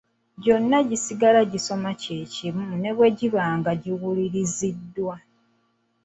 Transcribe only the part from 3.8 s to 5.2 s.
giwunzikiddwa.